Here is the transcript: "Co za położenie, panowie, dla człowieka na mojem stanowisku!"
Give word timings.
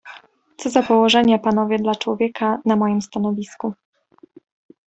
"Co 0.57 0.69
za 0.69 0.83
położenie, 0.83 1.39
panowie, 1.39 1.79
dla 1.79 1.95
człowieka 1.95 2.59
na 2.65 2.75
mojem 2.75 3.01
stanowisku!" 3.01 3.73